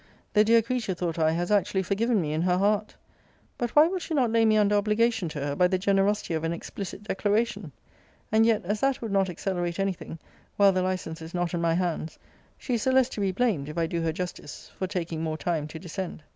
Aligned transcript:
The 0.33 0.43
dear 0.43 0.63
creature, 0.63 0.95
thought 0.95 1.19
I, 1.19 1.29
has 1.33 1.51
actually 1.51 1.83
forgiven 1.83 2.19
me 2.19 2.33
in 2.33 2.41
her 2.41 2.57
heart! 2.57 2.95
But 3.59 3.75
why 3.75 3.85
will 3.87 3.99
she 3.99 4.15
not 4.15 4.31
lay 4.31 4.45
me 4.45 4.57
under 4.57 4.73
obligation 4.75 5.29
to 5.29 5.39
her, 5.39 5.55
by 5.55 5.67
the 5.67 5.77
generosity 5.77 6.33
of 6.33 6.43
an 6.43 6.53
explicit 6.53 7.03
declaration? 7.03 7.71
And 8.31 8.43
yet, 8.43 8.65
as 8.65 8.79
that 8.79 8.99
would 9.03 9.11
not 9.11 9.29
accelerate 9.29 9.79
any 9.79 9.93
thing, 9.93 10.17
while 10.57 10.71
the 10.71 10.81
license 10.81 11.21
is 11.21 11.35
not 11.35 11.53
in 11.53 11.61
my 11.61 11.75
hands, 11.75 12.17
she 12.57 12.73
is 12.73 12.83
the 12.85 12.91
less 12.91 13.09
to 13.09 13.21
be 13.21 13.31
blamed 13.31 13.69
(if 13.69 13.77
I 13.77 13.85
do 13.85 14.01
her 14.01 14.11
justice) 14.11 14.71
for 14.79 14.87
taking 14.87 15.21
more 15.21 15.37
time 15.37 15.67
to 15.67 15.77
descend. 15.77 16.23